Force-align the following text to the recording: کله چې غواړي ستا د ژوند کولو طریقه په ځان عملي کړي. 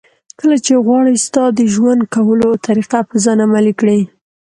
کله 0.39 0.57
چې 0.65 0.73
غواړي 0.85 1.15
ستا 1.25 1.43
د 1.57 1.61
ژوند 1.73 2.01
کولو 2.15 2.49
طریقه 2.65 2.99
په 3.09 3.15
ځان 3.23 3.37
عملي 3.45 3.73
کړي. 3.79 3.99